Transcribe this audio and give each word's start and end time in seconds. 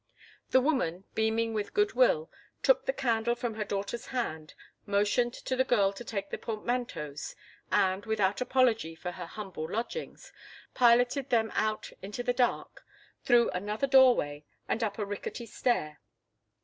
The 0.49 0.61
woman, 0.61 1.03
beaming 1.13 1.53
with 1.53 1.75
good 1.75 1.93
will, 1.93 2.31
took 2.63 2.87
the 2.87 2.91
candle 2.91 3.35
from 3.35 3.53
her 3.53 3.63
daughter's 3.63 4.07
hand, 4.07 4.55
motioned 4.87 5.31
to 5.35 5.55
the 5.55 5.63
girl 5.63 5.93
to 5.93 6.03
take 6.03 6.31
the 6.31 6.39
portmanteaus, 6.39 7.35
and, 7.71 8.03
without 8.07 8.41
apology 8.41 8.95
for 8.95 9.11
her 9.11 9.27
humble 9.27 9.69
lodgings, 9.69 10.33
piloted 10.73 11.29
them 11.29 11.51
out 11.53 11.91
into 12.01 12.23
the 12.23 12.33
dark, 12.33 12.83
through 13.23 13.51
another 13.51 13.85
doorway, 13.85 14.43
and 14.67 14.83
up 14.83 14.97
a 14.97 15.05
rickety 15.05 15.45
stair. 15.45 15.99